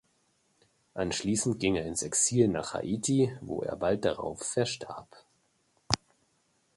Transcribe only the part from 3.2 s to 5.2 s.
wo er bald darauf verstarb.